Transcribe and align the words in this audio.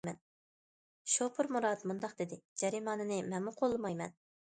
شوپۇر 1.17 1.51
مۇرات 1.57 1.85
مۇنداق 1.91 2.17
دېدى:- 2.25 2.43
جەرىمانىنى 2.65 3.25
مەنمۇ 3.33 3.59
قوللىمايمەن. 3.63 4.23